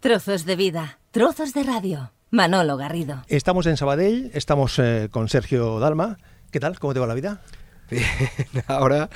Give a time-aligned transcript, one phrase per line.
[0.00, 2.10] Trozos de vida, trozos de radio.
[2.30, 3.22] Manolo Garrido.
[3.28, 6.16] Estamos en Sabadell, estamos eh, con Sergio Dalma.
[6.50, 6.78] ¿Qué tal?
[6.78, 7.42] ¿Cómo te va la vida?
[7.90, 8.04] Bien,
[8.68, 9.10] ahora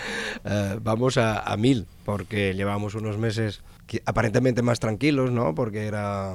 [0.44, 5.54] eh, vamos a, a mil, porque llevamos unos meses que- aparentemente más tranquilos, ¿no?
[5.54, 6.34] Porque era,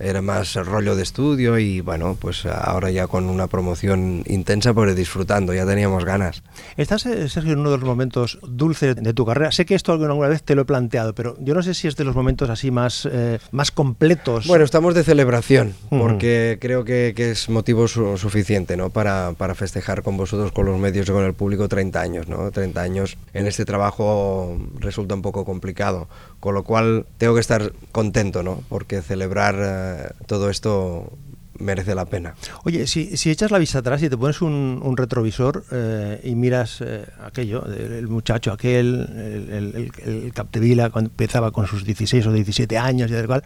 [0.00, 4.94] era más rollo de estudio y bueno, pues ahora ya con una promoción intensa, pero
[4.94, 6.42] disfrutando, ya teníamos ganas.
[6.76, 9.52] Estás, eh, Sergio, en uno de los momentos dulces de tu carrera.
[9.52, 11.96] Sé que esto alguna vez te lo he planteado, pero yo no sé si es
[11.96, 14.46] de los momentos así más, eh, más completos.
[14.46, 18.90] Bueno, estamos de celebración, porque creo que, que es motivo su- suficiente ¿no?
[18.90, 22.28] para, para festejar con vosotros, con los medios y con el público 30 años.
[22.28, 22.50] ¿no?
[22.50, 26.08] 30 años en este trabajo resulta un poco complicado,
[26.40, 28.62] con lo cual tengo que estar contento, ¿no?
[28.68, 31.12] porque celebrar eh, todo esto
[31.58, 32.34] merece la pena.
[32.64, 36.34] Oye, si, si echas la vista atrás y te pones un, un retrovisor eh, y
[36.34, 39.92] miras eh, aquello, el, muchacho aquel, el, el,
[40.24, 43.44] el- Capdevila, cuando empezaba con sus 16 o 17 años y tal cual.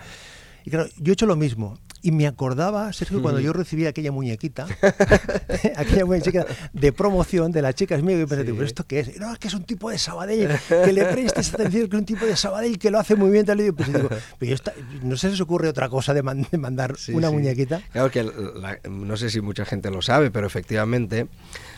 [0.64, 1.76] Y claro, yo he hecho lo mismo.
[2.06, 4.66] Y me acordaba, Sergio, cuando yo recibí aquella muñequita,
[5.76, 8.52] aquella muñequita de promoción de las chicas mías, y pensé, Sí.
[8.52, 9.18] ¿pero esto qué es?
[9.18, 12.04] No, es que es un tipo de Sabadell, que le prestes atención, que es un
[12.04, 13.46] tipo de Sabadell que lo hace muy bien.
[13.46, 16.46] Tal, y pensé, digo, pero esta- no sé si se ocurre otra cosa de, man-
[16.50, 17.34] de mandar Sí, una sí.
[17.34, 17.80] muñequita.
[17.92, 21.26] Claro que la- no sé si mucha gente lo sabe, pero efectivamente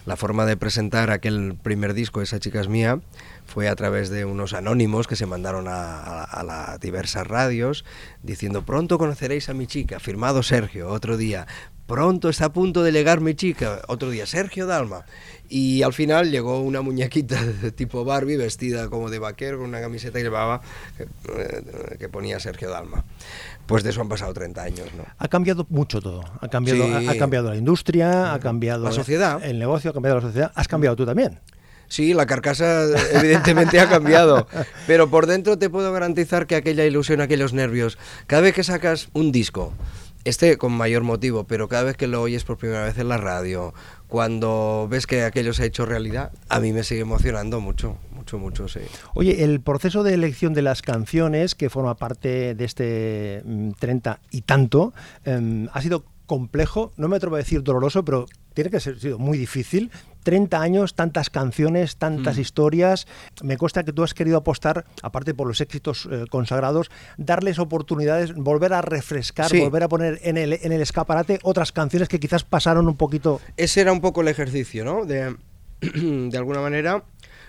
[0.06, 3.00] la forma de presentar aquel primer disco, Esa chica es mía,
[3.46, 7.84] fue a través de unos anónimos que se mandaron a, a- a las diversas radios
[8.24, 11.46] diciendo pronto conoceréis a mi chica, firmado Sergio, otro día.
[11.86, 15.04] Pronto está a punto de llegar mi chica, otro día, Sergio Dalma.
[15.50, 19.78] Y al final llegó una muñequita de tipo Barbie vestida como de vaquero con una
[19.82, 20.62] camiseta que llevaba
[20.96, 23.04] que, eh, que ponía Sergio Dalma.
[23.66, 25.04] Pues de eso han pasado 30 años, ¿no?
[25.18, 26.24] Ha cambiado mucho todo.
[26.40, 27.06] Ha cambiado, Sí.
[27.08, 29.44] ha, ha cambiado la industria, ha cambiado La sociedad.
[29.44, 30.50] el negocio, ha cambiado la sociedad.
[30.54, 31.40] Has cambiado tú también.
[31.88, 34.48] Sí, la carcasa evidentemente ha cambiado,
[34.88, 39.08] pero por dentro te puedo garantizar que aquella ilusión, aquellos nervios, cada vez que sacas
[39.12, 39.72] un disco,
[40.26, 43.16] este con mayor motivo, pero cada vez que lo oyes por primera vez en la
[43.16, 43.72] radio,
[44.08, 48.36] cuando ves que aquello se ha hecho realidad, a mí me sigue emocionando mucho, mucho,
[48.38, 48.80] mucho, sí.
[49.14, 54.20] Oye, el proceso de elección de las canciones, que forma parte de este mm, 30
[54.32, 54.92] y tanto,
[55.24, 59.18] em, ha sido complejo, no me atrevo a decir doloroso, pero tiene que ser sido
[59.18, 59.90] muy difícil.
[60.22, 62.40] 30 años, tantas canciones, tantas Mm.
[62.40, 63.06] historias.
[63.44, 68.34] Me consta que tú has querido apostar, aparte por los éxitos eh, consagrados, darles oportunidades,
[68.34, 69.60] volver a refrescar, Sí.
[69.60, 73.40] volver a poner en el, en el escaparate otras canciones que quizás pasaron un poquito
[73.56, 75.04] Ese era un poco el ejercicio, ¿no?
[75.04, 75.36] De,
[75.80, 77.04] de alguna manera,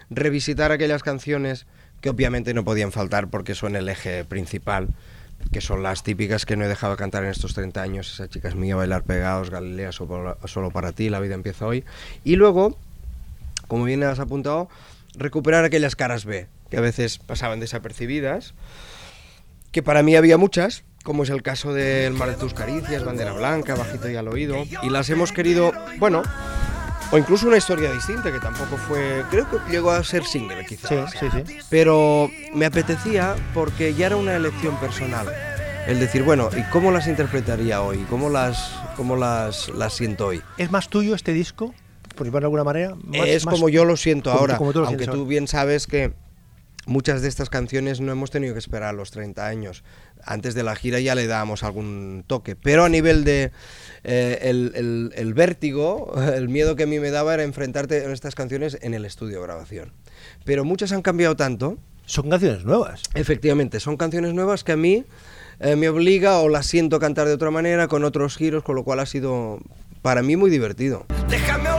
[0.09, 1.65] revisitar aquellas canciones
[2.01, 4.89] que obviamente no podían faltar porque son el eje principal,
[5.51, 8.27] que son las típicas que no he dejado de cantar en estos 30 años, esa
[8.27, 11.83] chica es mía, bailar pegados, Galilea, solo, para ti, la vida empieza hoy.
[12.23, 12.77] Y luego,
[13.67, 14.69] como bien has apuntado,
[15.15, 18.53] recuperar aquellas caras B, que a veces pasaban desapercibidas,
[19.71, 23.33] que para mí había muchas, como es el caso del Mar de tus Caricias, Bandera
[23.33, 26.23] Blanca, Bajito y al Oído, y las hemos querido, bueno,
[27.11, 31.11] o incluso una historia distinta, que tampoco fue, creo que llegó a ser single quizás.
[31.11, 31.57] Sí, sí, sí.
[31.69, 35.27] Pero me apetecía porque ya era una elección personal.
[35.87, 37.99] El decir, bueno, ¿y cómo las interpretaría hoy?
[38.09, 40.41] ¿Cómo las, cómo las, las siento hoy?
[40.57, 41.73] ¿Es más tuyo este disco?
[42.15, 42.95] Por llamarlo de alguna manera.
[42.95, 45.87] Más- es más- como yo lo siento ahora, como tú lo aunque tú bien sabes
[45.87, 46.11] que
[46.87, 49.83] muchas de estas canciones no hemos tenido que esperar a los 30 años.
[50.23, 53.51] Antes de la gira ya le dábamos algún toque, pero a nivel de
[54.03, 58.11] eh, el, el- el vértigo, el miedo que a mí me daba era enfrentarte a
[58.11, 59.93] estas canciones en el estudio de grabación.
[60.43, 63.03] Pero muchas han cambiado tanto, Son canciones nuevas.
[63.13, 65.05] efectivamente, son canciones nuevas que a mí
[65.59, 68.83] eh, me obliga o las siento cantar de otra manera, con otros giros, con lo
[68.83, 69.59] cual ha sido
[70.01, 71.05] para mí muy divertido.
[71.29, 71.69] Déjame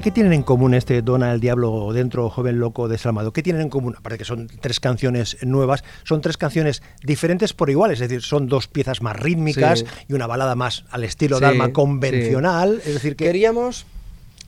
[0.00, 3.34] Oye, ¿qué tienen en común este Dona el Diablo dentro, joven loco desalmado?
[3.34, 3.94] ¿Qué tienen en común?
[3.98, 8.46] Aparte que son tres canciones nuevas, son tres canciones diferentes por igual, es decir, son
[8.46, 9.84] dos piezas más rítmicas Sí.
[10.08, 11.72] y una balada más al estilo Sí, de alma sí.
[11.72, 12.80] convencional.
[12.86, 13.84] Es decir, que Queríamos,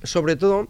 [0.02, 0.68] sobre todo,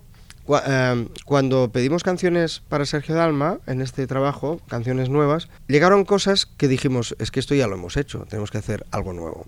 [0.66, 6.66] eh, cuando pedimos canciones para Sergio Dalma en este trabajo, canciones nuevas, llegaron cosas que
[6.66, 9.46] dijimos, es que esto ya lo hemos hecho, tenemos que hacer algo nuevo.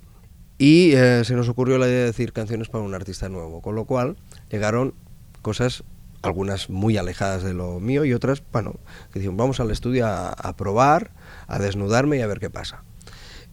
[0.58, 3.74] Y eh, se nos ocurrió la idea de decir canciones para un artista nuevo, con
[3.74, 4.16] lo cual
[4.48, 4.94] llegaron
[5.44, 5.84] cosas,
[6.22, 8.74] algunas muy alejadas de lo mío y otras, bueno,
[9.12, 11.12] que dijimos, vamos al estudio a, a probar,
[11.46, 12.82] a desnudarme y a ver qué pasa.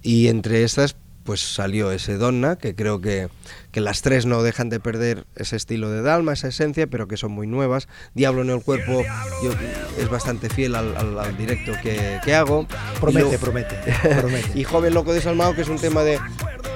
[0.01, 3.29] Y entre estas pues salió ese Donna, que creo que,
[3.71, 7.15] que las tres no dejan de perder ese estilo de Dalma, esa esencia, pero que
[7.15, 7.87] son muy nuevas.
[8.15, 9.03] Diablo en el cuerpo
[9.43, 9.51] yo,
[9.99, 12.65] es bastante fiel al, al- al directo que, que hago.
[12.99, 13.75] Promete, Y promete,
[14.19, 14.59] promete.
[14.59, 16.17] y Joven Loco Desalmado, que es un tema de,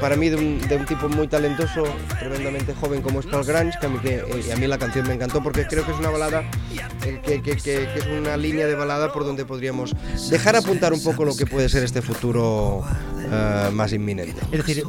[0.01, 1.83] para mí de un, de un tipo muy talentoso,
[2.19, 5.07] tremendamente joven como es Paul Grange, que a mí, que, eh, a mí la canción
[5.07, 6.41] me encantó porque creo que es una balada,
[7.05, 9.93] eh, que, que- que- que es una línea de balada por donde podríamos
[10.29, 12.83] dejar apuntar un poco lo que puede ser este futuro
[13.31, 14.39] eh, más inminente.
[14.51, 14.83] Es decir,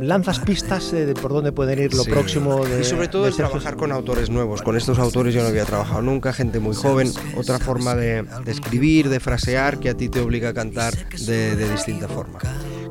[0.00, 2.10] lanzas pistas de por dónde pueden ir lo Sí.
[2.10, 4.62] próximo de y sobre todo de el trabajar con autores nuevos.
[4.62, 8.52] Con estos autores yo no había trabajado nunca, gente muy joven, otra forma de, de
[8.52, 12.38] escribir, de frasear, que a ti te obliga a cantar de, de distinta forma.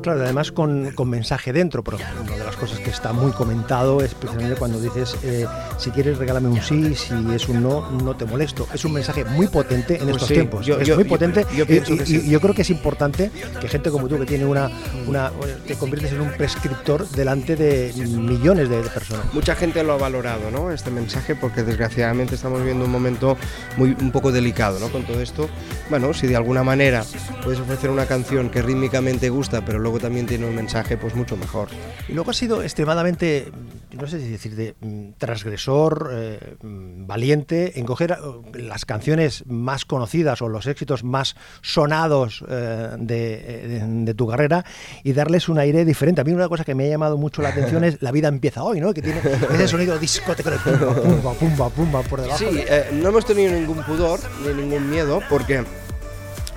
[0.06, 4.00] Claro, además con, con mensaje dentro, pero una de las cosas que está muy comentado
[4.02, 5.46] es precisamente cuando dices, eh,
[5.78, 8.68] si quieres regálame un sí, si es un no, no te molesto.
[8.72, 10.64] Es un mensaje muy potente en Pues estos sí, tiempos.
[10.64, 12.22] yo- es yo- muy yo- potente yo y- pienso y, que sí.
[12.24, 14.70] y yo creo que es importante que gente como tú, que tiene una,
[15.08, 15.32] una
[15.66, 19.26] te conviertes en un prescriptor delante de millones de, de personas.
[19.34, 20.70] Mucha gente lo ha valorado, ¿no?
[20.70, 23.36] Este mensaje, porque desgraciadamente estamos viviendo un momento
[23.76, 24.88] muy un poco delicado, ¿no?
[24.88, 25.48] Con todo esto,
[25.90, 27.02] bueno, si de alguna manera
[27.42, 31.36] puedes ofrecer una canción que rítmicamente gusta, pero luego también tiene un mensaje, pues mucho
[31.36, 31.68] mejor.
[32.08, 33.50] Y luego has sido extremadamente,
[33.92, 39.44] no sé si decir, de mm, transgresor, eh, mm, valiente, en coger eh, las canciones
[39.46, 44.64] más conocidas o los éxitos más sonados eh, de, eh, de- de tu carrera
[45.04, 46.20] y darles un aire diferente.
[46.20, 48.62] A mí una cosa que me ha llamado mucho la atención es La vida empieza
[48.62, 48.92] hoy, ¿no?
[48.94, 49.20] Que tiene
[49.54, 52.38] ese sonido discoteco de pumba, pumba, pumba, pumba por debajo.
[52.38, 55.64] Sí, eh, no hemos tenido ningún pudor ni ningún miedo, porque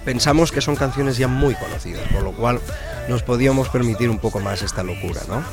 [0.05, 2.59] pensamos que son canciones ya muy conocidas, por lo cual
[3.09, 5.43] nos podíamos permitir un poco más esta locura, ¿no?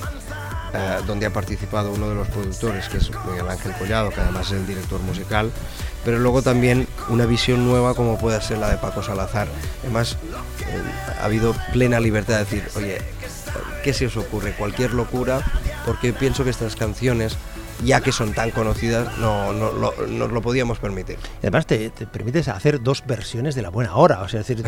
[0.75, 4.49] Eh, donde ha participado uno de los productores, que es Miguel Ángel Collado, que además
[4.49, 5.51] es el director musical,
[6.05, 9.49] pero luego también una visión nueva como puede ser la de Paco Salazar.
[9.83, 10.19] Además,
[10.61, 10.83] eh,
[11.19, 12.99] ha habido plena libertad de decir, oye,
[13.83, 14.53] ¿qué se os ocurre?
[14.53, 15.41] Cualquier locura,
[15.87, 17.39] porque pienso que estas canciones,
[17.85, 21.19] ya que son tan conocidas, no, no lo- nos lo podíamos permitir.
[21.43, 24.47] Y Además te, te permites hacer dos versiones de la buena hora, o sea, es
[24.49, 24.65] decir,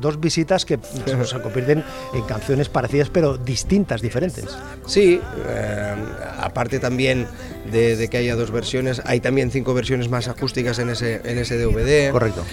[0.00, 0.78] dos, visitas que
[1.24, 1.84] se convierten
[2.14, 4.46] en canciones parecidas pero distintas, diferentes.
[4.86, 5.94] Sí, eh,
[6.38, 7.26] aparte también
[7.70, 11.38] de, de que haya dos versiones, hay también cinco versiones más acústicas en ese, en
[11.38, 12.10] ese DVD.
[12.10, 12.44] Correcto.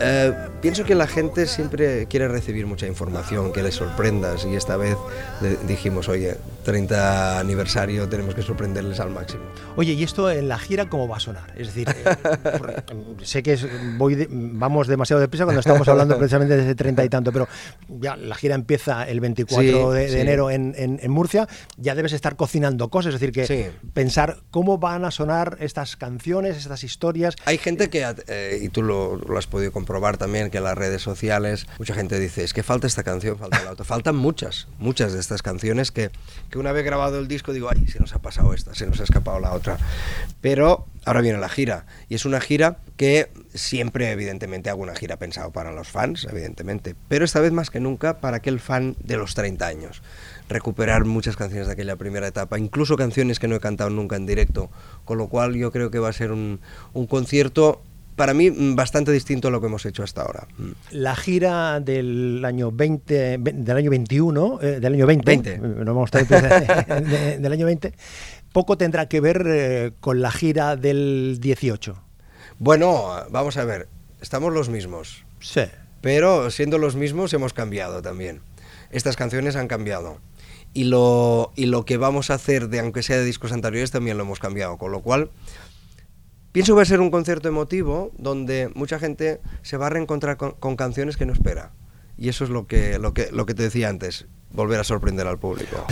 [0.00, 4.76] Eh, pienso que la gente siempre quiere recibir mucha información, que les sorprendas y esta
[4.76, 4.96] vez
[5.40, 9.42] le dijimos, oye, 30 aniversario, tenemos que sorprenderles al máximo.
[9.76, 11.52] Oye, ¿y esto en la gira cómo va a sonar?
[11.56, 12.76] Es decir, eh,
[13.22, 13.66] sé que es-
[13.96, 17.48] voy de- vamos demasiado deprisa cuando estamos hablando precisamente de ese 30 y tanto, pero
[17.88, 20.18] ya la gira empieza el 24 Sí, de, de sí.
[20.18, 21.46] enero en, en- en Murcia,
[21.76, 23.66] ya debes estar cocinando cosas, es decir, que Sí.
[23.94, 27.36] pensar cómo van a sonar estas canciones, estas historias.
[27.44, 30.76] Hay gente que, eh, y tú lo, lo has podido comprobar también, que en las
[30.76, 33.84] redes sociales mucha gente dice, es que falta esta canción, falta la otra.
[33.84, 36.10] Faltan muchas, muchas de estas canciones que,
[36.50, 39.00] que una vez grabado el disco digo, ay, se nos ha pasado esta, se nos
[39.00, 39.78] ha escapado la otra.
[40.40, 45.16] Pero ahora viene la gira, y es una gira que siempre, evidentemente, hago una gira
[45.16, 49.16] pensado para los fans, evidentemente, pero esta vez más que nunca para aquel fan de
[49.16, 50.02] los 30 años.
[50.48, 54.26] Recuperar muchas canciones de aquella primera etapa, incluso canciones que no he cantado nunca en
[54.26, 54.70] directo,
[55.04, 56.60] con lo cual yo creo que va a ser un,
[56.92, 57.82] un concierto
[58.18, 60.46] para mí mm, bastante distinto a lo que hemos hecho hasta ahora.
[60.58, 60.70] Mm.
[60.90, 65.54] La gira del año 20, ve- del año 21, eh, del año 20, 20.
[65.54, 67.94] eh, no vamos a estar de- del año 20,
[68.52, 71.96] poco tendrá que ver eh, con la gira del 18.
[72.58, 73.88] Bueno, vamos a ver,
[74.20, 75.62] estamos los mismos, Sí.
[76.02, 78.40] pero siendo los mismos hemos cambiado también.
[78.90, 80.18] Estas canciones han cambiado.
[80.74, 84.16] Y lo, y lo que vamos a hacer, de aunque sea de discos anteriores, también
[84.18, 84.76] lo hemos cambiado.
[84.76, 85.30] Con lo cual,
[86.52, 90.36] pienso que va a ser un concierto emotivo donde mucha gente se va a reencontrar
[90.36, 91.72] con, canciones que no espera.
[92.16, 95.26] Y eso es lo que, lo, que, lo que te decía antes, volver a sorprender
[95.26, 95.86] al público.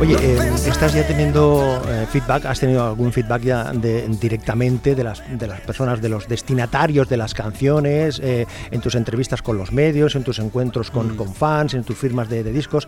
[0.00, 5.04] Oye, eh, estás ya teniendo eh, feedback, has tenido algún feedback ya de- directamente de
[5.04, 9.56] las, de las personas, de los destinatarios de las canciones, eh, en tus entrevistas con
[9.56, 12.86] los medios, en tus encuentros con, con fans, en tus firmas de, de discos.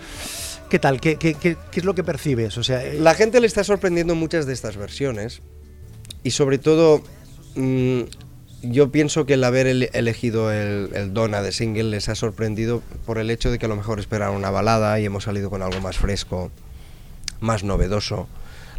[0.68, 1.00] ¿Qué tal?
[1.00, 2.58] ¿Qué, qué, qué- qué es lo que percibes?
[2.58, 5.40] O sea, La gente le está sorprendiendo muchas de estas versiones
[6.22, 7.02] y sobre todo
[7.54, 8.00] mm,
[8.62, 12.82] yo pienso que el haber ele- elegido el, el Donna de single les ha sorprendido
[13.06, 15.62] por el hecho de que a lo mejor esperaban una balada y hemos salido con
[15.62, 16.50] algo más fresco,
[17.40, 18.28] más novedoso.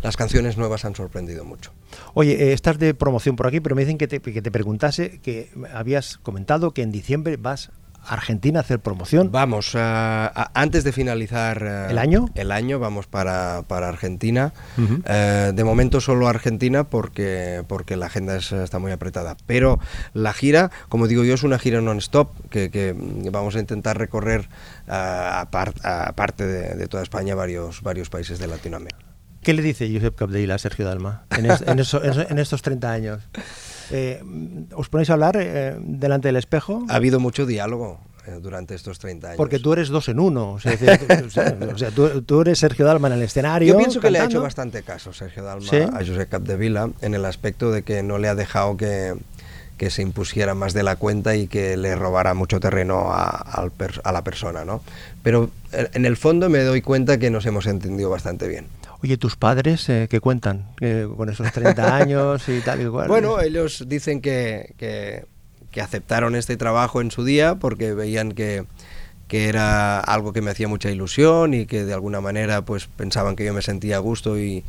[0.01, 1.71] Las canciones nuevas han sorprendido mucho.
[2.13, 5.19] Oye, eh, estás de promoción por aquí, pero me dicen que te, que te preguntase
[5.19, 7.71] que habías comentado que en diciembre vas
[8.07, 9.31] Argentina a hacer promoción.
[9.31, 12.29] Vamos, uh, a, antes de finalizar uh, ¿El año?
[12.35, 14.53] El año vamos para, para Argentina.
[14.77, 15.51] Uh -huh.
[15.51, 19.35] uh, de momento solo Argentina porque, porque la agenda es, está muy apretada.
[19.45, 19.79] Pero
[20.13, 22.95] la gira, como digo yo, es una gira non-stop que, que,
[23.31, 24.49] vamos a intentar recorrer
[24.87, 29.05] aparte apart de, de, toda España varios, varios países de Latinoamérica.
[29.41, 32.91] ¿Qué le dice Josep Capdevila a Sergio Dalma en, es, en, eso, en estos 30
[32.91, 33.23] años?
[33.91, 34.21] Eh,
[34.75, 36.85] ¿Os ponéis a hablar eh, delante del espejo?
[36.89, 39.37] Ha habido mucho diálogo eh, durante estos 30 años.
[39.37, 40.53] Porque tú eres dos en uno.
[40.53, 40.73] O sea,
[41.73, 43.73] o sea, tú, tú, eres Sergio Dalma en el escenario.
[43.73, 44.19] Yo pienso que cantando.
[44.19, 45.77] le ha hecho bastante caso Sergio Dalma ¿Sí?
[45.77, 49.15] a Josep Capdevila en el aspecto de que no le ha dejado que,
[49.77, 53.69] que se impusiera más de la cuenta y que le robara mucho terreno a, a,
[54.03, 54.81] a la persona, ¿no?
[55.23, 58.65] Pero en el fondo me doy cuenta que nos hemos entendido bastante bien.
[59.03, 63.07] Oye, ¿tus padres eh, qué cuentan eh, con esos 30 años y tal y cual?
[63.07, 65.25] Bueno, ellos dicen que, que,
[65.71, 68.65] que, aceptaron este trabajo en su día porque veían que,
[69.27, 73.35] que, era algo que me hacía mucha ilusión y que de alguna manera pues pensaban
[73.35, 74.63] que yo me sentía a gusto y,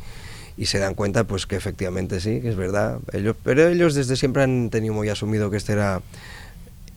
[0.57, 2.99] y se dan cuenta pues que efectivamente sí, que es verdad.
[3.13, 6.01] Ellos, pero ellos desde siempre han tenido muy asumido que este era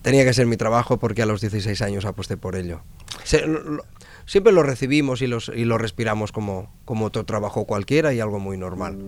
[0.03, 2.81] tenía que ser mi trabajo porque a los 16 años aposté por ello.
[3.25, 3.85] Se, lo,
[4.27, 8.39] siempre lo recibimos y, los, y lo respiramos como, como otro trabajo cualquiera y algo
[8.39, 8.99] muy normal.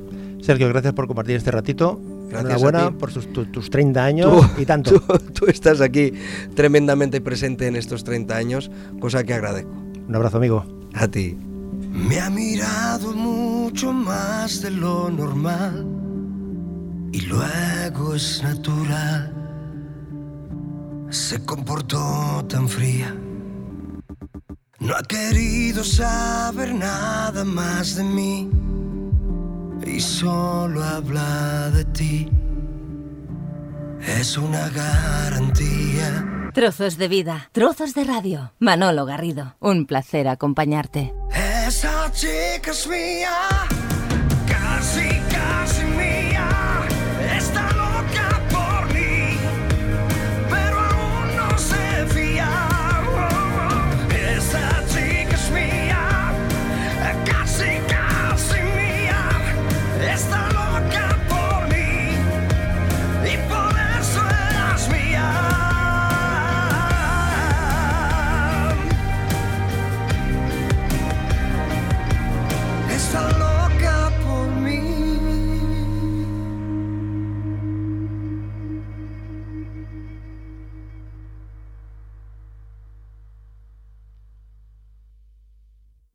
[0.43, 2.01] Sergio, gracias por compartir este ratito.
[2.29, 5.01] Gracias Enhorabuena por tus, tu, tus 30 años tú, y tanto.
[5.01, 6.13] Tú, tú, estás aquí
[6.55, 9.71] tremendamente presente en estos 30 años, cosa que agradezco.
[10.09, 10.65] Un abrazo, amigo.
[10.95, 11.37] A ti.
[11.91, 15.87] Me ha mirado mucho más de lo normal
[17.13, 19.33] y luego es natural.
[21.11, 23.15] Se comportó tan fría.
[24.85, 28.51] No ha querido saber nada más de mí
[29.87, 32.29] y solo habla de ti.
[34.07, 36.51] Es una garantía.
[36.53, 38.53] Trozos de vida, trozos de radio.
[38.59, 41.15] Manolo Garrido, un placer acompañarte.
[41.67, 43.94] Esa chica es mía.